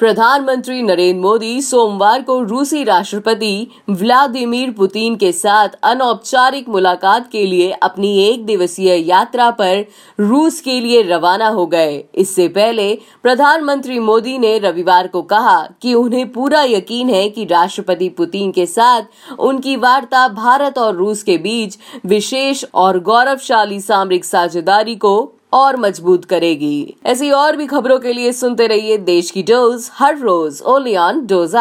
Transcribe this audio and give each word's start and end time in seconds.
प्रधानमंत्री 0.00 0.82
नरेंद्र 0.82 1.20
मोदी 1.20 1.60
सोमवार 1.62 2.22
को 2.22 2.38
रूसी 2.40 2.82
राष्ट्रपति 2.84 3.68
व्लादिमीर 3.90 4.70
पुतिन 4.70 5.14
के 5.16 5.30
साथ 5.32 5.68
अनौपचारिक 5.82 6.68
मुलाकात 6.68 7.30
के 7.32 7.44
लिए 7.46 7.70
अपनी 7.72 8.10
एक 8.24 8.44
दिवसीय 8.46 8.94
यात्रा 8.94 9.50
पर 9.50 9.84
रूस 10.20 10.60
के 10.60 10.80
लिए 10.80 11.02
रवाना 11.02 11.48
हो 11.48 11.66
गए। 11.66 12.04
इससे 12.14 12.48
पहले 12.48 12.98
प्रधानमंत्री 13.22 13.98
मोदी 13.98 14.38
ने 14.38 14.58
रविवार 14.58 15.06
को 15.06 15.22
कहा 15.22 15.60
कि 15.82 15.94
उन्हें 15.94 16.32
पूरा 16.32 16.62
यकीन 16.62 17.10
है 17.10 17.28
कि 17.28 17.44
राष्ट्रपति 17.44 18.08
पुतिन 18.08 18.50
के 18.52 18.66
साथ 18.66 19.38
उनकी 19.38 19.76
वार्ता 19.76 20.28
भारत 20.28 20.78
और 20.78 20.94
रूस 20.94 21.22
के 21.22 21.38
बीच 21.38 21.78
विशेष 22.06 22.64
और 22.74 23.00
गौरवशाली 23.00 23.80
सामरिक 23.80 24.24
साझेदारी 24.24 24.96
को 24.96 25.32
और 25.52 25.76
मज़बूत 25.76 26.24
करेगी। 26.24 26.94
ऐसी 27.06 27.30
और 27.30 27.56
भी 27.56 27.66
खबरों 27.66 27.98
के 27.98 28.12
लिए 28.12 28.32
सुनते 28.32 28.66
रहिए 28.66 28.96
देश 28.98 29.30
की 29.30 29.42
डोज 29.42 29.88
हर 29.92 30.18
रोज 30.18 30.62
ओनली 30.66 30.96
ऑन 30.96 31.26
डोज 31.26 31.54